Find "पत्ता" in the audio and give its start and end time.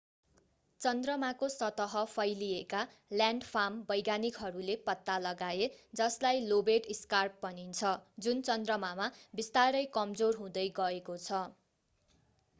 4.87-5.17